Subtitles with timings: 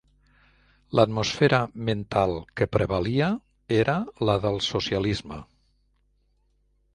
[0.99, 3.27] L'atmosfera mental que prevalia
[3.85, 3.97] era
[4.31, 5.39] la del socialisme